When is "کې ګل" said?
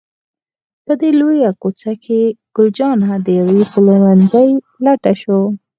2.03-2.67